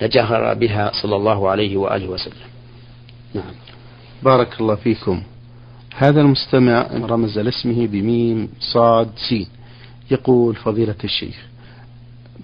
لجهر 0.00 0.54
بها 0.54 0.90
صلى 1.02 1.16
الله 1.16 1.50
عليه 1.50 1.76
وآله 1.76 2.08
وسلم. 2.08 2.46
نعم. 3.34 3.54
بارك 4.22 4.60
الله 4.60 4.74
فيكم. 4.74 5.22
هذا 5.96 6.20
المستمع 6.20 6.86
رمز 6.92 7.38
لاسمه 7.38 7.86
بميم 7.86 8.48
صاد 8.60 9.10
سين 9.28 9.46
يقول 10.10 10.54
فضيلة 10.54 10.94
الشيخ 11.04 11.46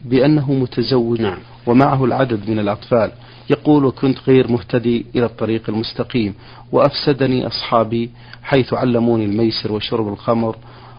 بأنه 0.04 0.52
متزوج 0.52 1.20
نعم. 1.20 1.38
ومعه 1.66 2.04
العدد 2.04 2.50
من 2.50 2.58
الأطفال 2.58 3.12
يقول 3.52 3.84
وكنت 3.84 4.18
غير 4.26 4.52
مهتدي 4.52 5.06
إلى 5.16 5.24
الطريق 5.26 5.62
المستقيم 5.68 6.34
وأفسدني 6.72 7.46
أصحابي 7.46 8.10
حيث 8.42 8.74
علموني 8.74 9.24
الميسر 9.24 9.72
وشرب 9.72 10.08
الخمر 10.08 10.56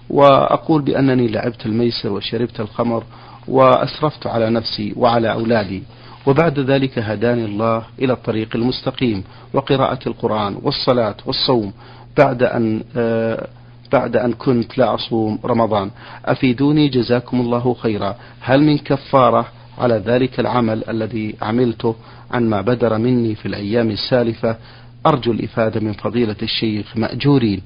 وأقول 0.09 0.81
بأنني 0.81 1.27
لعبت 1.27 1.65
الميسر 1.65 2.11
وشربت 2.11 2.59
الخمر 2.59 3.03
وأسرفت 3.47 4.27
على 4.27 4.49
نفسي 4.49 4.93
وعلى 4.97 5.31
أولادي 5.31 5.83
وبعد 6.25 6.59
ذلك 6.59 6.99
هداني 6.99 7.45
الله 7.45 7.83
إلى 8.01 8.13
الطريق 8.13 8.55
المستقيم 8.55 9.23
وقراءة 9.53 9.99
القرآن 10.07 10.57
والصلاة 10.63 11.15
والصوم 11.25 11.73
بعد 12.17 12.43
أن 12.43 12.83
آه 12.97 13.47
بعد 13.93 14.15
أن 14.17 14.33
كنت 14.33 14.77
لا 14.77 14.95
أصوم 14.95 15.39
رمضان. 15.45 15.91
أفيدوني 16.25 16.87
جزاكم 16.87 17.41
الله 17.41 17.73
خيرا. 17.73 18.15
هل 18.41 18.63
من 18.63 18.77
كفارة 18.77 19.45
على 19.77 19.95
ذلك 19.95 20.39
العمل 20.39 20.83
الذي 20.89 21.35
عملته 21.41 21.95
عن 22.31 22.49
ما 22.49 22.61
بدر 22.61 22.97
مني 22.97 23.35
في 23.35 23.45
الأيام 23.45 23.91
السالفة. 23.91 24.57
أرجو 25.05 25.31
الإفادة 25.31 25.79
من 25.79 25.93
فضيلة 25.93 26.35
الشيخ 26.41 26.97
مأجورين. 26.97 27.61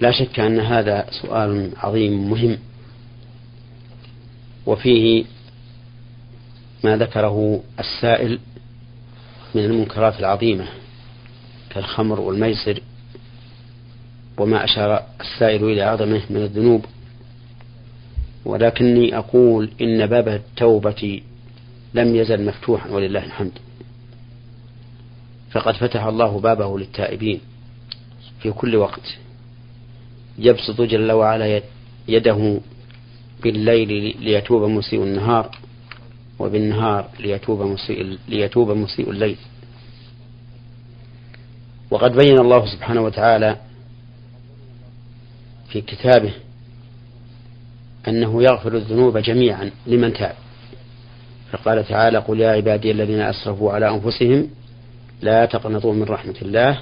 لا 0.00 0.10
شك 0.10 0.40
أن 0.40 0.60
هذا 0.60 1.06
سؤال 1.10 1.70
عظيم 1.76 2.30
مهم 2.30 2.58
وفيه 4.66 5.24
ما 6.84 6.96
ذكره 6.96 7.62
السائل 7.80 8.38
من 9.54 9.64
المنكرات 9.64 10.20
العظيمة 10.20 10.64
كالخمر 11.70 12.20
والميسر 12.20 12.80
وما 14.38 14.64
أشار 14.64 15.02
السائل 15.20 15.64
إلى 15.64 15.82
عظمه 15.82 16.22
من 16.30 16.36
الذنوب. 16.36 16.84
ولكني 18.44 19.18
أقول 19.18 19.70
إن 19.80 20.06
باب 20.06 20.28
التوبة 20.28 21.22
لم 21.94 22.16
يزل 22.16 22.46
مفتوحا 22.46 22.90
ولله 22.90 23.24
الحمد. 23.24 23.52
فقد 25.50 25.74
فتح 25.74 26.04
الله 26.04 26.40
بابه 26.40 26.78
للتائبين 26.78 27.40
في 28.42 28.50
كل 28.50 28.76
وقت. 28.76 29.16
يبسط 30.38 30.80
جل 30.80 31.12
وعلا 31.12 31.62
يده 32.08 32.60
بالليل 33.42 34.16
ليتوب 34.20 34.70
مسيء 34.70 35.02
النهار 35.02 35.58
وبالنهار 36.38 37.08
ليتوب 37.20 37.62
مسيء 37.62 38.18
ليتوب 38.28 38.70
مسيء 38.70 39.10
الليل. 39.10 39.36
وقد 41.90 42.16
بين 42.16 42.38
الله 42.38 42.66
سبحانه 42.66 43.00
وتعالى 43.00 43.56
في 45.68 45.80
كتابه 45.80 46.32
أنه 48.08 48.42
يغفر 48.42 48.76
الذنوب 48.76 49.18
جميعا 49.18 49.70
لمن 49.86 50.12
تاب. 50.12 50.34
فقال 51.52 51.84
تعالى 51.88 52.18
قل 52.18 52.40
يا 52.40 52.50
عبادي 52.50 52.90
الذين 52.90 53.20
أسرفوا 53.20 53.72
على 53.72 53.88
أنفسهم 53.88 54.48
لا 55.22 55.44
تقنطوا 55.44 55.94
من 55.94 56.02
رحمة 56.02 56.36
الله. 56.42 56.78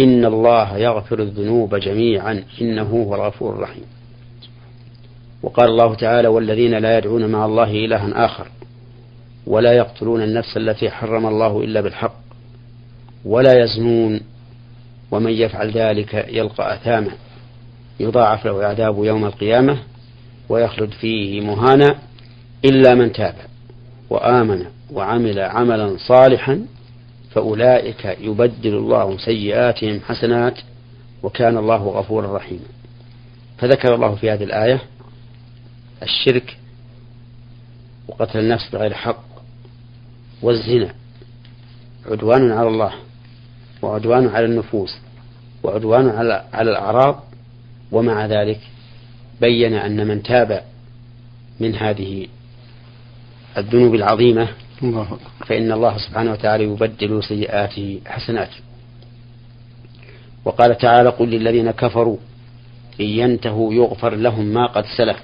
إن 0.00 0.24
الله 0.24 0.76
يغفر 0.76 1.22
الذنوب 1.22 1.74
جميعا. 1.74 2.44
إنه 2.60 2.82
هو 2.82 3.14
الغفور 3.14 3.54
الرحيم. 3.54 3.84
وقال 5.42 5.68
الله 5.68 5.94
تعالى 5.94 6.28
والذين 6.28 6.74
لا 6.74 6.98
يدعون 6.98 7.26
مع 7.26 7.44
الله 7.44 7.70
إلها 7.70 8.24
آخر 8.24 8.46
ولا 9.46 9.72
يقتلون 9.72 10.22
النفس 10.22 10.56
التي 10.56 10.90
حرم 10.90 11.26
الله 11.26 11.64
إلا 11.64 11.80
بالحق 11.80 12.20
ولا 13.24 13.64
يزنون 13.64 14.20
ومن 15.10 15.32
يفعل 15.32 15.70
ذلك 15.70 16.14
يلقى 16.28 16.74
أثاما 16.74 17.10
يضاعف 18.00 18.46
له 18.46 18.60
العذاب 18.60 19.04
يوم 19.04 19.24
القيامة 19.24 19.78
ويخلد 20.48 20.90
فيه 20.90 21.40
مهانا 21.40 21.98
إلا 22.64 22.94
من 22.94 23.12
تاب 23.12 23.34
وآمن 24.10 24.66
وعمل 24.92 25.38
عملا 25.38 25.96
صالحا 25.96 26.66
فأولئك 27.30 28.16
يبدل 28.20 28.74
الله 28.76 29.18
سيئاتهم 29.18 30.00
حسنات 30.00 30.58
وكان 31.22 31.56
الله 31.56 31.88
غفورا 31.88 32.36
رحيما. 32.36 32.66
فذكر 33.58 33.94
الله 33.94 34.14
في 34.14 34.30
هذه 34.30 34.44
الآية 34.44 34.80
الشرك 36.02 36.56
وقتل 38.08 38.38
النفس 38.38 38.70
بغير 38.72 38.94
حق 38.94 39.24
والزنا 40.42 40.94
عدوان 42.06 42.52
على 42.52 42.68
الله 42.68 42.92
وعدوان 43.82 44.28
على 44.28 44.44
النفوس 44.44 44.98
وعدوان 45.62 46.08
على 46.08 46.44
على 46.52 46.70
الأعراض 46.70 47.24
ومع 47.92 48.26
ذلك 48.26 48.60
بين 49.40 49.74
أن 49.74 50.06
من 50.06 50.22
تاب 50.22 50.64
من 51.60 51.74
هذه 51.74 52.26
الذنوب 53.56 53.94
العظيمة 53.94 54.48
الله 54.82 55.18
فإن 55.46 55.72
الله 55.72 55.98
سبحانه 55.98 56.32
وتعالى 56.32 56.64
يبدل 56.64 57.22
سيئاته 57.22 58.00
حسنات. 58.06 58.50
وقال 60.44 60.78
تعالى 60.78 61.08
قل 61.08 61.28
للذين 61.28 61.70
كفروا 61.70 62.16
إن 63.00 63.06
ينتهوا 63.06 63.74
يغفر 63.74 64.14
لهم 64.14 64.44
ما 64.44 64.66
قد 64.66 64.84
سلف 64.96 65.22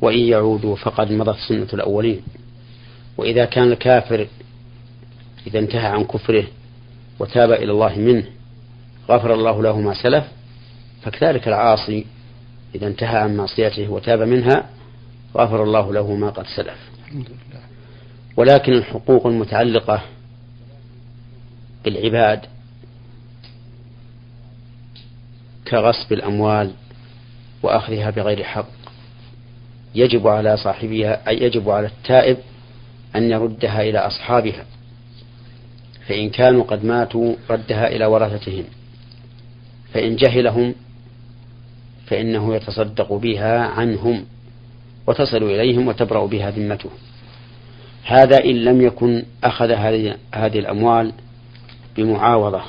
وإن 0.00 0.18
يعودوا 0.18 0.76
فقد 0.76 1.12
مضت 1.12 1.36
سنة 1.48 1.68
الأولين. 1.74 2.22
وإذا 3.16 3.44
كان 3.44 3.72
الكافر 3.72 4.26
إذا 5.46 5.58
انتهى 5.58 5.86
عن 5.86 6.04
كفره 6.04 6.44
وتاب 7.18 7.52
إلى 7.52 7.72
الله 7.72 7.98
منه 7.98 8.24
غفر 9.08 9.34
الله 9.34 9.62
له 9.62 9.80
ما 9.80 9.94
سلف 9.94 10.24
فكذلك 11.02 11.48
العاصي 11.48 12.06
إذا 12.74 12.86
انتهى 12.86 13.16
عن 13.18 13.36
معصيته 13.36 13.88
وتاب 13.88 14.22
منها 14.22 14.70
غفر 15.36 15.62
الله 15.62 15.92
له 15.92 16.14
ما 16.14 16.30
قد 16.30 16.46
سلف. 16.56 16.90
ولكن 18.36 18.72
الحقوق 18.72 19.26
المتعلقة 19.26 20.02
بالعباد 21.84 22.40
كغصب 25.66 26.12
الأموال 26.12 26.72
وأخذها 27.62 28.10
بغير 28.10 28.44
حق 28.44 28.68
يجب 29.94 30.28
على 30.28 30.56
صاحبها 30.56 31.28
أي 31.28 31.42
يجب 31.42 31.70
على 31.70 31.86
التائب 31.86 32.36
أن 33.16 33.30
يردها 33.30 33.82
إلى 33.82 33.98
أصحابها 33.98 34.64
فإن 36.08 36.30
كانوا 36.30 36.64
قد 36.64 36.84
ماتوا 36.84 37.34
ردها 37.50 37.86
إلى 37.88 38.06
ورثتهم 38.06 38.64
فإن 39.92 40.16
جهلهم 40.16 40.74
فإنه 42.12 42.54
يتصدق 42.54 43.12
بها 43.12 43.58
عنهم 43.58 44.24
وتصل 45.06 45.42
إليهم 45.42 45.88
وتبرأ 45.88 46.26
بها 46.26 46.50
ذمته 46.50 46.90
هذا 48.04 48.44
إن 48.44 48.64
لم 48.64 48.82
يكن 48.82 49.24
أخذ 49.44 49.70
هذه 50.34 50.58
الأموال 50.58 51.12
بمعاوضة 51.96 52.62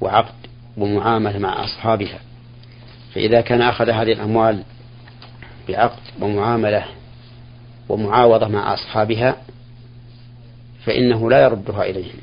وعقد 0.00 0.34
ومعاملة 0.76 1.38
مع 1.38 1.64
أصحابها. 1.64 2.18
فإذا 3.14 3.40
كان 3.40 3.62
أخذ 3.62 3.90
هذه 3.90 4.12
الأموال 4.12 4.62
بعقد 5.68 6.00
ومعاملة 6.20 6.84
ومعاوضة 7.88 8.48
مع 8.48 8.74
أصحابها 8.74 9.36
فإنه 10.84 11.30
لا 11.30 11.42
يردها 11.42 11.82
إليهم. 11.84 12.18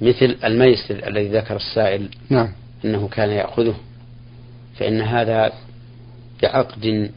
مثل 0.00 0.36
الميسر 0.44 1.08
الذي 1.08 1.28
ذكر 1.28 1.56
السائل 1.56 2.08
نعم. 2.30 2.52
أنه 2.84 3.08
كان 3.08 3.30
يأخذه 3.30 3.74
فإن 4.78 5.00
هذا 5.00 5.52
بعقد 6.42 7.10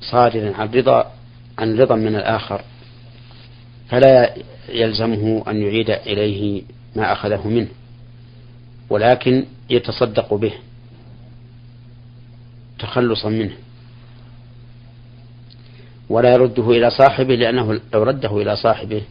صادر 0.00 0.54
عن 0.54 0.68
رضا 0.68 1.12
عن 1.58 1.78
رضا 1.78 1.96
من 1.96 2.16
الآخر 2.16 2.62
فلا 3.88 4.34
يلزمه 4.68 5.44
أن 5.48 5.62
يعيد 5.62 5.90
إليه 5.90 6.62
ما 6.96 7.12
أخذه 7.12 7.48
منه 7.48 7.68
ولكن 8.90 9.44
يتصدق 9.70 10.34
به 10.34 10.52
تخلصا 12.78 13.28
منه. 13.28 13.54
ولا 16.08 16.32
يرده 16.32 16.70
إلى 16.70 16.90
صاحبه 16.90 17.34
لأنه 17.34 17.80
لو 17.94 18.02
رده 18.02 18.42
إلى 18.42 18.56
صاحبه 18.56 19.02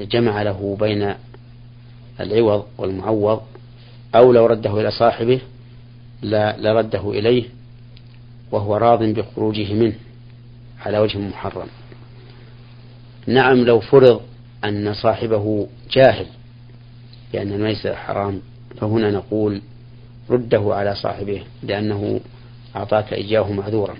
جمع 0.00 0.42
له 0.42 0.76
بين 0.80 1.14
العوض 2.20 2.66
والمعوض 2.78 3.42
أو 4.14 4.32
لو 4.32 4.46
رده 4.46 4.80
إلى 4.80 4.90
صاحبه 4.90 5.40
لرده 6.58 7.10
إليه 7.10 7.44
وهو 8.52 8.76
راض 8.76 9.02
بخروجه 9.02 9.74
منه 9.74 9.94
على 10.80 10.98
وجه 10.98 11.18
محرم. 11.18 11.66
نعم 13.26 13.56
لو 13.64 13.80
فرض 13.80 14.20
أن 14.64 14.94
صاحبه 14.94 15.68
جاهل 15.90 16.26
بأن 17.32 17.52
الميسر 17.52 17.96
حرام 17.96 18.40
فهنا 18.76 19.10
نقول 19.10 19.60
رده 20.30 20.74
على 20.74 20.94
صاحبه 20.94 21.42
لأنه 21.62 22.20
أعطاك 22.76 23.12
إياه 23.12 23.52
معذورا. 23.52 23.94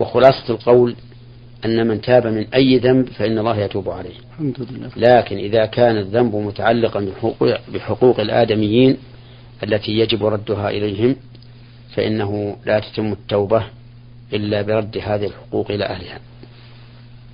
وخلاصة 0.00 0.54
القول 0.54 0.96
أن 1.64 1.86
من 1.86 2.00
تاب 2.00 2.26
من 2.26 2.46
أي 2.54 2.78
ذنب 2.78 3.08
فإن 3.08 3.38
الله 3.38 3.56
يتوب 3.56 3.90
عليه. 3.90 4.14
الحمد 4.32 4.66
لله. 4.70 4.90
لكن 4.96 5.36
إذا 5.36 5.66
كان 5.66 5.96
الذنب 5.96 6.34
متعلقا 6.36 7.00
بحقوق, 7.00 7.58
بحقوق 7.74 8.20
الآدميين 8.20 8.96
التي 9.62 9.92
يجب 9.92 10.24
ردها 10.24 10.70
إليهم 10.70 11.16
فإنه 11.94 12.56
لا 12.66 12.80
تتم 12.80 13.12
التوبة 13.12 13.64
إلا 14.32 14.62
برد 14.62 14.98
هذه 14.98 15.26
الحقوق 15.26 15.70
إلى 15.70 15.84
أهلها. 15.84 16.18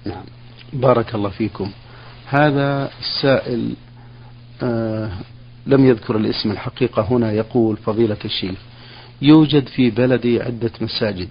نعم. 0.05 0.25
بارك 0.73 1.15
الله 1.15 1.29
فيكم. 1.31 1.71
هذا 2.27 2.91
السائل 3.01 3.75
آه 4.63 5.11
لم 5.67 5.87
يذكر 5.87 6.17
الاسم 6.17 6.51
الحقيقة 6.51 7.07
هنا 7.11 7.33
يقول 7.33 7.77
فضيلة 7.77 8.17
الشيخ 8.25 8.59
يوجد 9.23 9.67
في 9.69 9.91
بلدي 9.91 10.43
عدة 10.43 10.71
مساجد 10.81 11.29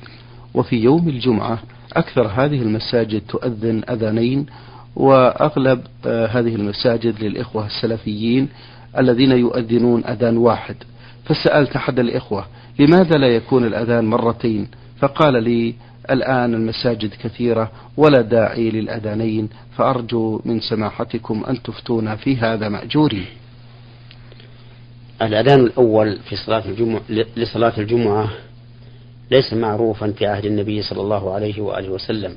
وفي 0.53 0.75
يوم 0.75 1.10
الجمعة 1.10 1.60
أكثر 1.93 2.27
هذه 2.27 2.62
المساجد 2.62 3.21
تؤذن 3.21 3.83
أذانين 3.89 4.45
وأغلب 4.95 5.81
آه 6.05 6.27
هذه 6.27 6.55
المساجد 6.55 7.23
للإخوة 7.23 7.65
السلفيين 7.65 8.49
الذين 8.97 9.31
يؤذنون 9.31 10.05
أذان 10.05 10.38
واحد. 10.38 10.75
فسألت 11.25 11.75
أحد 11.75 11.99
الإخوة 11.99 12.45
لماذا 12.79 13.17
لا 13.17 13.27
يكون 13.27 13.65
الأذان 13.65 14.05
مرتين؟ 14.05 14.67
فقال 14.99 15.43
لي 15.43 15.75
الآن 16.12 16.53
المساجد 16.53 17.13
كثيرة 17.23 17.71
ولا 17.97 18.21
داعي 18.21 18.69
للأذانين 18.69 19.49
فأرجو 19.77 20.41
من 20.45 20.60
سماحتكم 20.60 21.43
أن 21.49 21.63
تفتونا 21.63 22.15
في 22.15 22.38
هذا 22.38 22.69
مأجورين 22.69 23.25
الأذان 25.21 25.60
الأول 25.60 26.19
في 26.19 26.36
صلاة 26.36 26.65
الجمعة 26.65 27.01
لصلاة 27.38 27.73
الجمعة 27.77 28.29
ليس 29.31 29.53
معروفا 29.53 30.12
في 30.12 30.25
عهد 30.25 30.45
النبي 30.45 30.81
صلى 30.81 31.01
الله 31.01 31.33
عليه 31.33 31.62
وآله 31.62 31.89
وسلم 31.89 32.36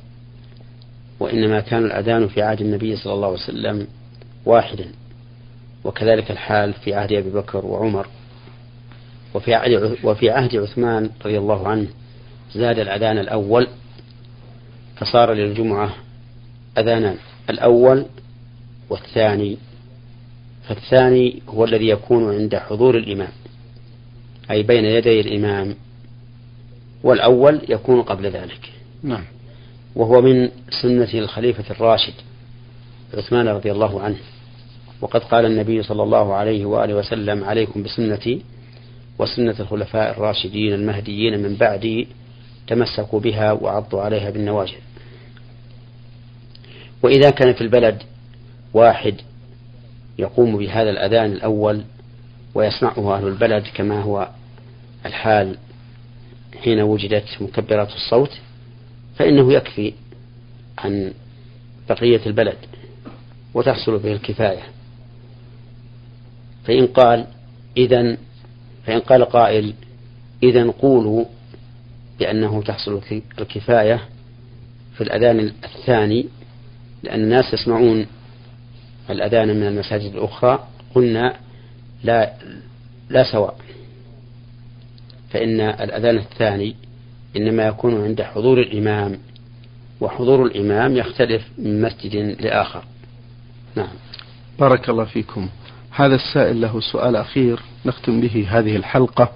وإنما 1.21 1.61
كان 1.61 1.85
الأذان 1.85 2.29
في 2.29 2.43
عهد 2.43 2.61
النبي 2.61 2.97
صلى 2.97 3.13
الله 3.13 3.27
عليه 3.27 3.39
وسلم 3.39 3.87
واحدا. 4.47 4.85
وكذلك 5.85 6.31
الحال 6.31 6.73
في 6.73 6.95
عهد 6.95 7.13
أبي 7.13 7.31
بكر 7.31 7.67
وعمر. 7.67 8.07
وفي 9.35 9.55
عهد 9.55 9.97
وفي 10.05 10.31
عهد 10.31 10.57
عثمان 10.57 11.11
رضي 11.25 11.39
الله 11.39 11.69
عنه 11.69 11.87
زاد 12.55 12.79
الأذان 12.79 13.19
الأول 13.19 13.69
فصار 14.97 15.33
للجمعة 15.33 15.95
أذانان 16.79 17.17
الأول 17.51 18.07
والثاني 18.91 19.59
فالثاني 20.69 21.43
هو 21.49 21.65
الذي 21.65 21.89
يكون 21.89 22.35
عند 22.35 22.57
حضور 22.57 22.97
الإمام 22.97 23.33
أي 24.51 24.63
بين 24.63 24.85
يدي 24.85 25.21
الإمام 25.21 25.75
والأول 27.03 27.61
يكون 27.69 28.03
قبل 28.03 28.27
ذلك. 28.27 28.73
نعم. 29.03 29.25
وهو 29.97 30.21
من 30.21 30.51
سنة 30.83 31.09
الخليفة 31.15 31.65
الراشد 31.71 32.13
عثمان 33.15 33.49
رضي 33.49 33.73
الله 33.73 34.01
عنه. 34.01 34.17
وقد 35.01 35.21
قال 35.25 35.45
النبي 35.45 35.83
صلى 35.83 36.03
الله 36.03 36.35
عليه 36.35 36.65
وآله 36.65 36.95
وسلم 36.95 37.45
عليكم 37.45 37.83
بسنتي 37.83 38.43
وسنة 39.19 39.55
الخلفاء 39.61 40.11
الراشدين 40.11 40.75
المهديين 40.75 41.43
من 41.43 41.57
بعدي 41.57 42.09
تمسكوا 42.67 43.21
بها 43.21 43.53
وعضوا 43.53 44.03
عليها 44.03 44.31
بالنواجذ. 44.31 44.79
وإذا 47.03 47.31
كان 47.31 47.53
في 47.53 47.61
البلد 47.61 48.03
واحد 48.75 49.15
يقوم 50.19 50.57
بهذا 50.59 50.91
الأذان 50.91 51.33
الأول 51.33 51.85
ويسمعه 52.55 53.17
أهل 53.17 53.27
البلد 53.27 53.65
كما 53.75 54.03
هو 54.03 54.29
الحال 55.07 55.59
حين 56.63 56.81
وجدت 56.81 57.25
مكبرات 57.41 57.89
الصوت 57.95 58.31
فإنه 59.17 59.53
يكفي 59.53 59.93
عن 60.79 61.13
بقية 61.89 62.21
البلد 62.27 62.57
وتحصل 63.55 63.99
به 63.99 64.13
الكفاية. 64.13 64.63
فإن 66.65 66.87
قال 66.87 67.27
إذا 67.77 68.17
فإن 68.87 69.01
قال 69.01 69.25
قائل 69.25 69.75
إذا 70.43 70.71
قولوا 70.71 71.25
بأنه 72.19 72.63
تحصل 72.63 73.01
الكفاية 73.39 74.01
في 74.95 75.01
الأذان 75.01 75.53
الثاني 75.65 76.27
لأن 77.03 77.21
الناس 77.21 77.55
يسمعون 77.55 78.07
الأذان 79.11 79.49
من 79.49 79.67
المساجد 79.67 80.15
الأخرى 80.15 80.67
قلنا 80.95 81.37
لا 82.05 82.33
لا 83.11 83.33
سواء. 83.33 83.57
فإن 85.31 85.61
الأذان 85.61 86.19
الثاني 86.19 86.77
إنما 87.37 87.67
يكون 87.67 88.05
عند 88.05 88.23
حضور 88.23 88.61
الإمام 88.61 89.19
وحضور 90.01 90.47
الإمام 90.47 90.97
يختلف 90.97 91.49
من 91.59 91.83
مسجد 91.83 92.17
لآخر. 92.41 92.85
نعم. 93.77 93.95
بارك 94.59 94.91
الله 94.91 95.05
فيكم. 95.05 95.49
هذا 95.91 96.15
السائل 96.15 96.61
له 96.61 96.81
سؤال 96.81 97.17
أخير 97.17 97.61
نختم 97.87 98.21
به 98.21 98.47
هذه 98.49 98.77
الحلقة. 98.77 99.33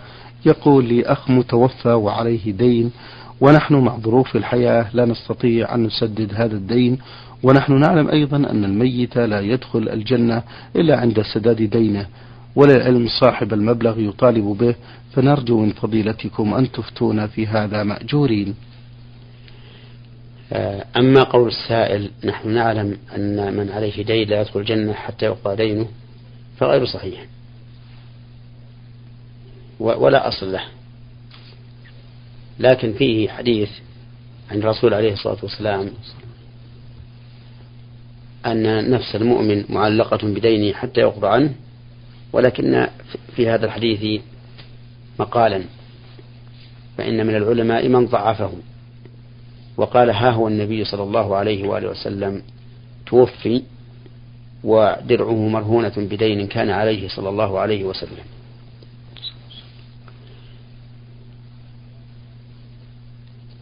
يقول 0.46 0.84
لي 0.84 1.02
أخ 1.02 1.30
متوفى 1.30 1.88
وعليه 1.88 2.52
دين 2.52 2.92
ونحن 3.40 3.74
مع 3.74 3.96
ظروف 3.96 4.36
الحياة 4.36 4.86
لا 4.92 5.04
نستطيع 5.04 5.74
أن 5.74 5.82
نسدد 5.82 6.34
هذا 6.34 6.56
الدين 6.56 6.98
ونحن 7.42 7.80
نعلم 7.80 8.08
أيضا 8.08 8.36
أن 8.36 8.64
الميت 8.64 9.18
لا 9.18 9.40
يدخل 9.40 9.88
الجنة 9.88 10.42
إلا 10.76 11.00
عند 11.00 11.22
سداد 11.22 11.62
دينه 11.62 12.06
وللعلم 12.56 13.08
صاحب 13.20 13.52
المبلغ 13.52 14.00
يطالب 14.00 14.44
به 14.44 14.74
فنرجو 15.12 15.60
من 15.60 15.72
فضيلتكم 15.72 16.54
أن 16.54 16.72
تفتونا 16.72 17.26
في 17.26 17.46
هذا 17.46 17.82
مأجورين. 17.82 18.54
أما 20.96 21.22
قول 21.22 21.48
السائل 21.48 22.10
نحن 22.24 22.48
نعلم 22.48 22.96
أن 23.16 23.56
من 23.56 23.70
عليه 23.70 24.04
دين 24.04 24.28
لا 24.28 24.40
يدخل 24.40 24.60
الجنة 24.60 24.92
حتى 24.92 25.26
يقضى 25.26 25.56
دينه. 25.56 25.86
فغير 26.56 26.86
صحيح. 26.86 27.26
ولا 29.80 30.28
أصل 30.28 30.52
له. 30.52 30.64
لكن 32.58 32.92
فيه 32.92 33.28
حديث 33.28 33.70
عن 34.50 34.58
الرسول 34.58 34.94
عليه 34.94 35.12
الصلاة 35.12 35.36
والسلام 35.42 35.90
أن 38.46 38.90
نفس 38.90 39.16
المؤمن 39.16 39.64
معلقة 39.68 40.16
بدينه 40.26 40.74
حتى 40.74 41.00
يقضى 41.00 41.26
عنه 41.26 41.54
ولكن 42.32 42.88
في 43.36 43.48
هذا 43.48 43.66
الحديث 43.66 44.22
مقالا. 45.18 45.64
فإن 46.98 47.26
من 47.26 47.36
العلماء 47.36 47.88
من 47.88 48.06
ضعفه. 48.06 48.52
وقال 49.76 50.10
ها 50.10 50.30
هو 50.30 50.48
النبي 50.48 50.84
صلى 50.84 51.02
الله 51.02 51.36
عليه 51.36 51.68
وآله 51.68 51.88
وسلم 51.88 52.42
توفي 53.06 53.62
ودرعه 54.64 55.48
مرهونة 55.48 55.92
بدين 55.96 56.46
كان 56.46 56.70
عليه 56.70 57.08
صلى 57.08 57.28
الله 57.28 57.58
عليه 57.60 57.84
وسلم. 57.84 58.24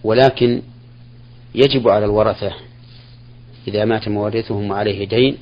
ولكن 0.04 0.62
يجب 1.54 1.88
على 1.88 2.04
الورثة 2.04 2.52
إذا 3.68 3.84
مات 3.84 4.08
مورثهم 4.08 4.72
عليه 4.72 5.08
دين 5.08 5.36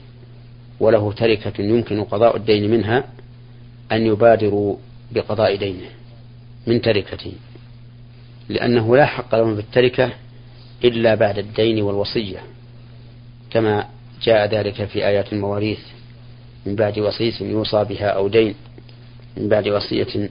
وله 0.81 1.13
تركة 1.13 1.63
يمكن 1.63 2.05
قضاء 2.05 2.37
الدين 2.37 2.71
منها 2.71 3.05
أن 3.93 4.07
يبادروا 4.07 4.77
بقضاء 5.13 5.57
دينه 5.57 5.91
من 6.67 6.81
تركته 6.81 7.33
لأنه 8.49 8.97
لا 8.97 9.07
حق 9.07 9.35
لهم 9.35 9.55
في 9.55 9.61
التركة 9.61 10.13
إلا 10.85 11.15
بعد 11.15 11.39
الدين 11.39 11.83
والوصية 11.83 12.39
كما 13.51 13.89
جاء 14.23 14.47
ذلك 14.47 14.85
في 14.85 15.07
آيات 15.07 15.33
المواريث 15.33 15.79
من 16.67 16.75
بعد 16.75 16.99
وصية 16.99 17.33
يوصى 17.41 17.85
بها 17.85 18.07
أو 18.07 18.29
دين. 18.29 18.55
من 19.37 19.49
بعد 19.49 19.69
وصية 19.69 20.29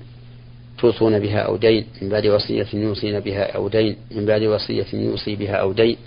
توصون 0.77 1.19
بها 1.19 1.39
أو 1.39 1.57
دين. 1.57 1.85
من 2.01 2.09
بعد 2.09 2.27
وصية 2.27 2.67
يوصين 2.73 3.19
بها 3.19 3.51
أو 3.55 3.67
دين. 3.67 3.95
من 4.11 4.25
بعد 4.25 4.43
وصية 4.43 4.85
يوصي 4.93 5.35
بها 5.35 5.55
أو 5.55 5.73
دين. 5.73 5.97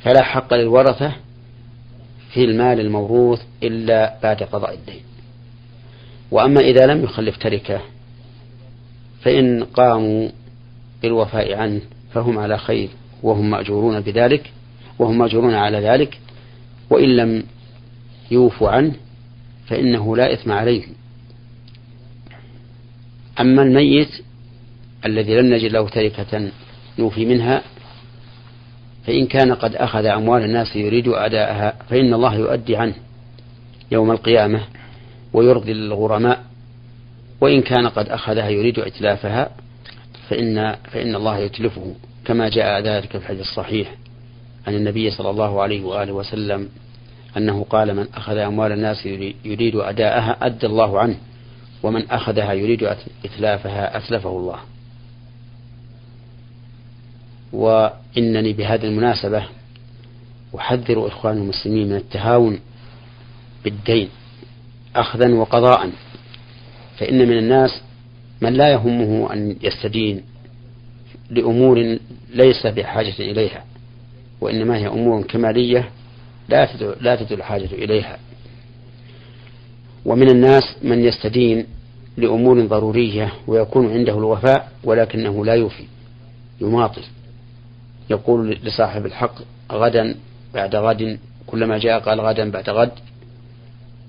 فلا 0.00 0.22
حق 0.22 0.54
للورثة 0.54 1.12
في 2.32 2.44
المال 2.44 2.80
الموروث 2.80 3.42
إلا 3.62 4.18
بعد 4.22 4.42
قضاء 4.42 4.74
الدين. 4.74 5.02
وأما 6.30 6.60
إذا 6.60 6.86
لم 6.86 7.04
يخلف 7.04 7.36
تركة 7.36 7.80
فإن 9.20 9.64
قاموا 9.64 10.28
بالوفاء 11.02 11.54
عنه 11.54 11.80
فهم 12.12 12.38
على 12.38 12.58
خير 12.58 12.88
وهم 13.22 13.50
مأجورون 13.50 14.00
بذلك. 14.00 14.50
وهم 14.98 15.18
مأجورون 15.18 15.54
على 15.54 15.78
ذلك 15.78 16.18
وإن 16.90 17.16
لم 17.16 17.42
يوفوا 18.30 18.70
عنه 18.70 18.94
فإنه 19.66 20.16
لا 20.16 20.32
إثم 20.32 20.52
عليهم. 20.52 20.92
أما 23.40 23.62
الميت 23.62 24.08
الذي 25.06 25.34
لم 25.34 25.54
نجد 25.54 25.72
له 25.72 25.88
تركة 25.88 26.50
نوفي 26.98 27.26
منها 27.26 27.62
فإن 29.06 29.26
كان 29.26 29.54
قد 29.54 29.74
أخذ 29.74 30.04
أموال 30.04 30.44
الناس 30.44 30.76
يريد 30.76 31.08
أداءها 31.08 31.76
فإن 31.90 32.14
الله 32.14 32.34
يؤدي 32.34 32.76
عنه 32.76 32.94
يوم 33.90 34.10
القيامة 34.10 34.60
ويرضي 35.32 35.72
الغرماء. 35.72 36.44
وإن 37.40 37.62
كان 37.62 37.88
قد 37.88 38.08
أخذها 38.08 38.48
يريد 38.48 38.78
إتلافها 38.78 39.50
فإن 40.28 40.76
فإن 40.92 41.14
الله 41.14 41.38
يتلفه 41.38 41.94
كما 42.24 42.48
جاء 42.48 42.80
ذلك 42.80 43.08
في 43.08 43.14
الحديث 43.18 43.40
الصحيح. 43.40 43.94
عن 44.68 44.74
النبي 44.74 45.10
صلى 45.10 45.30
الله 45.30 45.62
عليه 45.62 45.84
وآله 45.84 46.12
وسلم 46.12 46.68
أنه 47.36 47.64
قال 47.70 47.94
من 47.94 48.06
أخذ 48.14 48.36
أموال 48.36 48.72
الناس 48.72 49.06
يريد 49.44 49.76
أداءها 49.76 50.46
أدى 50.46 50.66
الله 50.66 51.00
عنه 51.00 51.16
ومن 51.82 52.10
أخذها 52.10 52.52
يريد 52.52 52.82
إتلافها 53.24 53.96
أتلفه 53.96 54.30
الله. 54.30 54.58
وإنني 57.52 58.52
بهذه 58.52 58.84
المناسبة 58.84 59.44
أحذر 60.58 61.06
إخوان 61.06 61.36
المسلمين 61.36 61.88
من 61.88 61.96
التهاون 61.96 62.60
بالدين 63.64 64.08
أخذا 64.96 65.34
وقضاء. 65.34 65.90
فإن 66.98 67.28
من 67.28 67.38
الناس 67.38 67.80
من 68.40 68.52
لا 68.52 68.68
يهمه 68.68 69.32
أن 69.32 69.56
يستدين 69.62 70.22
لأمور 71.30 71.98
ليس 72.34 72.66
بحاجة 72.66 73.14
إليها. 73.18 73.64
وإنما 74.40 74.76
هي 74.76 74.86
أمور 74.88 75.22
كمالية 75.22 75.90
لا 76.48 76.66
تدعو, 76.72 76.94
لا 77.00 77.16
تدعو 77.16 77.38
الحاجة 77.38 77.68
إليها. 77.72 78.18
ومن 80.04 80.30
الناس 80.30 80.62
من 80.82 81.04
يستدين 81.04 81.66
لأمور 82.16 82.66
ضرورية 82.66 83.32
ويكون 83.46 83.92
عنده 83.92 84.18
الوفاء 84.18 84.72
ولكنه 84.84 85.44
لا 85.44 85.54
يوفي 85.54 85.84
يماطل. 86.60 87.02
يقول 88.10 88.58
لصاحب 88.62 89.06
الحق 89.06 89.34
غدا 89.72 90.14
بعد 90.54 90.76
غد 90.76 91.18
كلما 91.46 91.78
جاء 91.78 92.00
قال 92.00 92.20
غدا 92.20 92.50
بعد 92.50 92.70
غد 92.70 92.92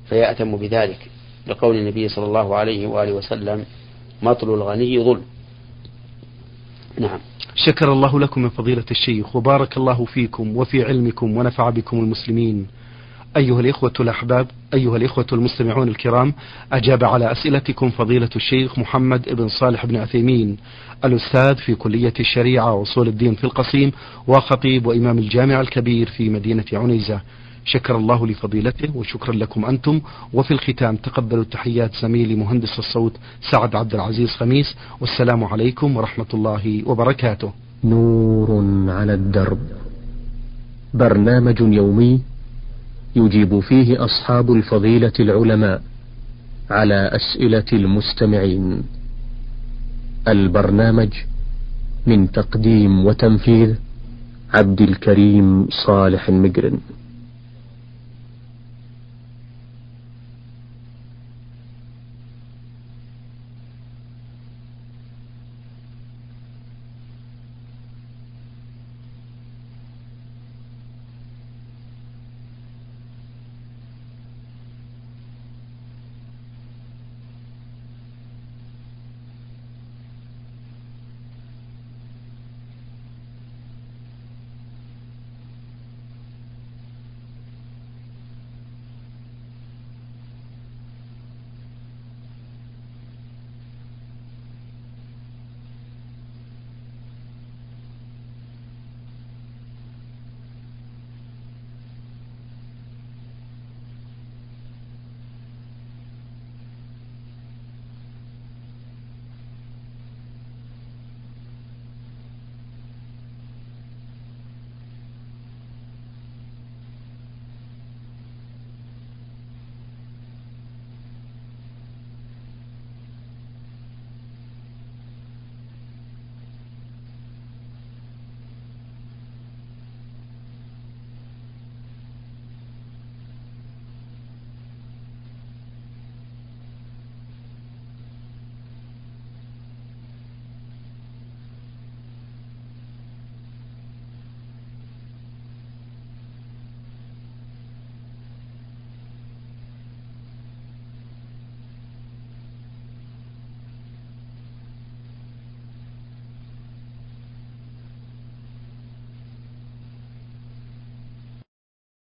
فيأتم 0.10 0.58
بذلك 0.58 1.10
لقول 1.48 1.76
النبي 1.76 2.10
صلى 2.10 2.26
الله 2.26 2.56
عليه 2.56 2.88
وآله 2.88 3.14
وسلم 3.14 3.66
مطل 4.22 4.54
الغني 4.54 5.04
ظلم. 5.04 5.24
نعم. 7.00 7.20
شكر 7.66 7.92
الله 7.92 8.20
لكم 8.20 8.42
من 8.42 8.50
فضيلة 8.50 8.86
الشيخ 8.92 9.36
وبارك 9.36 9.78
الله 9.78 10.06
فيكم 10.06 10.58
وفي 10.58 10.84
علمكم 10.84 11.38
ونفع 11.38 11.70
بكم 11.70 12.00
المسلمين. 12.00 12.68
أيها 13.38 13.60
الإخوة 13.60 13.94
الأحباب 14.00 14.48
أيها 14.74 14.98
الإخوة 14.98 15.26
المستمعون 15.34 15.88
الكرام 15.88 16.34
أجاب 16.74 17.04
على 17.04 17.32
أسئلتكم 17.32 17.90
فضيلة 17.90 18.30
الشيخ 18.36 18.80
محمد 18.80 19.36
بن 19.36 19.48
صالح 19.48 19.86
بن 19.86 19.96
عثيمين 19.96 20.58
الأستاذ 21.06 21.56
في 21.56 21.76
كلية 21.76 22.14
الشريعة 22.20 22.74
وأصول 22.74 23.08
الدين 23.08 23.36
في 23.36 23.44
القصيم 23.44 23.92
وخطيب 24.28 24.86
وإمام 24.86 25.18
الجامع 25.18 25.62
الكبير 25.62 26.08
في 26.10 26.30
مدينة 26.30 26.66
عنيزة. 26.74 27.22
شكر 27.74 27.96
الله 27.98 28.28
لفضيلته 28.28 28.98
وشكرا 28.98 29.34
لكم 29.36 29.66
أنتم. 29.66 30.02
وفي 30.34 30.52
الختام 30.52 30.96
تقبلوا 30.96 31.44
تحيات 31.44 31.92
زميلي 32.02 32.36
مهندس 32.36 32.80
الصوت 32.80 33.16
سعد 33.52 33.76
عبد 33.76 33.94
العزيز 33.94 34.30
خميس. 34.30 34.76
والسلام 35.02 35.44
عليكم 35.44 35.98
ورحمة 35.98 36.32
الله 36.34 36.84
وبركاته. 36.86 37.52
نور 37.84 38.50
على 38.88 39.14
الدرب. 39.14 39.60
برنامج 40.94 41.60
يومي 41.62 42.22
يجيب 43.16 43.60
فيه 43.60 44.06
أصحاب 44.06 44.52
الفضيلة 44.52 45.14
العلماء 45.20 45.82
على 46.70 47.12
أسئلة 47.20 47.70
المستمعين. 47.74 48.84
البرنامج 50.28 51.10
من 52.08 52.32
تقديم 52.32 53.06
وتنفيذ 53.06 53.76
عبد 54.54 54.82
الكريم 54.82 55.68
صالح 55.86 56.30
المقرن 56.30 56.80